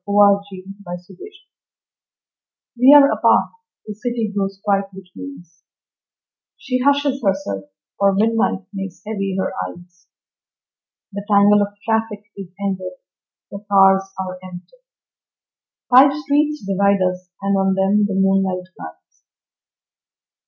Sara 0.03 0.41
Teasdale 0.49 0.73
At 0.87 0.97
Night 1.13 1.19
WE 2.75 2.91
are 2.95 3.11
apart; 3.11 3.51
the 3.85 3.93
city 3.93 4.33
grows 4.35 4.59
quiet 4.63 4.85
between 4.95 5.37
us, 5.41 5.61
She 6.57 6.79
hushes 6.83 7.21
herself, 7.23 7.65
for 7.99 8.11
midnight 8.15 8.65
makes 8.73 9.03
heavy 9.05 9.37
her 9.39 9.53
eyes, 9.69 10.07
The 11.11 11.23
tangle 11.29 11.61
of 11.61 11.75
traffic 11.85 12.23
is 12.35 12.47
ended, 12.65 12.93
the 13.51 13.63
cars 13.71 14.09
are 14.19 14.39
empty, 14.43 14.77
Five 15.95 16.11
streets 16.15 16.65
divide 16.65 17.03
us, 17.07 17.29
and 17.43 17.55
on 17.55 17.75
them 17.75 18.07
the 18.07 18.15
moonlight 18.15 18.69
lies. 18.79 19.21